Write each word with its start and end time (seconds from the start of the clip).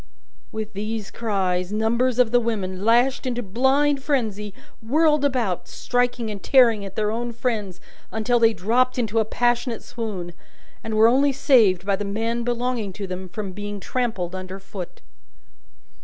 With 0.51 0.73
these 0.73 1.11
cries, 1.11 1.71
numbers 1.71 2.17
of 2.17 2.31
the 2.31 2.39
women, 2.39 2.83
lashed 2.83 3.27
into 3.27 3.43
blind 3.43 4.01
frenzy, 4.01 4.51
whirled 4.81 5.23
about, 5.23 5.67
striking 5.67 6.31
and 6.31 6.41
tearing 6.41 6.83
at 6.83 6.95
their 6.95 7.11
own 7.11 7.31
friends 7.31 7.79
until 8.11 8.39
they 8.39 8.51
dropped 8.51 8.97
into 8.97 9.19
a 9.19 9.25
passionate 9.25 9.83
swoon, 9.83 10.33
and 10.83 10.95
were 10.97 11.07
only 11.07 11.31
saved 11.31 11.85
by 11.85 11.95
the 11.95 12.03
men 12.03 12.41
belonging 12.43 12.93
to 12.93 13.05
them 13.05 13.29
from 13.29 13.51
being 13.51 13.79
trampled 13.79 14.33
under 14.33 14.57
foot. 14.59 15.01